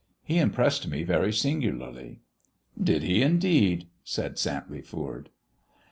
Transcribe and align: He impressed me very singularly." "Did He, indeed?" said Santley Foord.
He 0.23 0.39
impressed 0.39 0.87
me 0.87 1.03
very 1.03 1.31
singularly." 1.31 2.21
"Did 2.83 3.03
He, 3.03 3.21
indeed?" 3.21 3.85
said 4.03 4.37
Santley 4.39 4.81
Foord. 4.83 5.29